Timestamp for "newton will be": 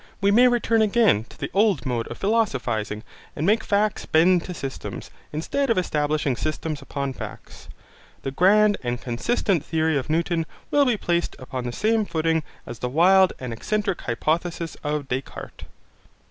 10.09-10.97